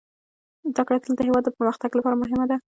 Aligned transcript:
زده 0.73 0.83
کړه 0.87 0.97
تل 1.03 1.13
د 1.17 1.21
هېواد 1.27 1.43
د 1.45 1.49
پرمختګ 1.57 1.91
لپاره 1.97 2.19
مهمه 2.21 2.45
ده. 2.51 2.57